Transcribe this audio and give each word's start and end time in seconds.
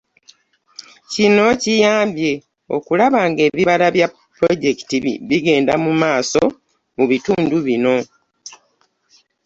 Kino 1.13 1.45
kiyambye 1.61 2.31
okulaba 2.75 3.19
ng'ebibala 3.29 3.85
bya 3.95 4.07
pulojekiti 4.35 4.95
bigenda 5.29 5.73
mu 5.83 5.91
maaso 6.01 6.43
mu 6.95 7.03
bitundu 7.11 7.55
bino. 7.67 7.95